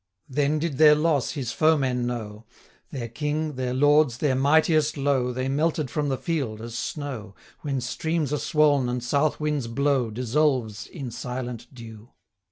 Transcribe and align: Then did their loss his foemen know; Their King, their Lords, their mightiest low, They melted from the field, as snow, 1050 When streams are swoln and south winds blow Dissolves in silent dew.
Then 0.27 0.57
did 0.57 0.79
their 0.79 0.95
loss 0.95 1.33
his 1.33 1.51
foemen 1.51 2.07
know; 2.07 2.45
Their 2.89 3.07
King, 3.07 3.53
their 3.53 3.75
Lords, 3.75 4.17
their 4.17 4.33
mightiest 4.33 4.97
low, 4.97 5.31
They 5.31 5.47
melted 5.47 5.91
from 5.91 6.09
the 6.09 6.17
field, 6.17 6.59
as 6.59 6.75
snow, 6.75 7.35
1050 7.61 7.61
When 7.69 7.81
streams 7.81 8.33
are 8.33 8.39
swoln 8.39 8.89
and 8.89 9.03
south 9.03 9.39
winds 9.39 9.67
blow 9.67 10.09
Dissolves 10.09 10.87
in 10.87 11.11
silent 11.11 11.67
dew. 11.71 12.09